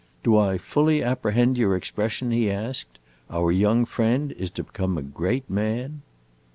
[0.23, 2.97] "Do I fully apprehend your expression?" he asked.
[3.29, 6.01] "Our young friend is to become a great man?"